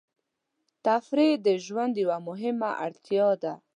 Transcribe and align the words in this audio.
تفریح 0.85 1.31
د 1.45 1.47
ژوند 1.65 1.93
یوه 2.03 2.17
مهمه 2.27 2.69
اړتیا 2.85 3.29
ده. 3.43 3.53